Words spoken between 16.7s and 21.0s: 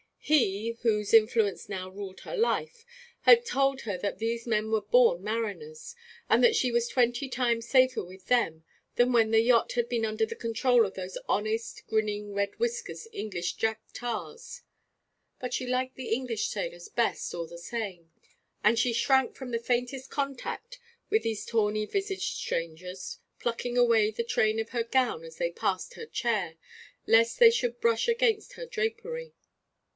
best, all the same; and she shrank from the faintest contact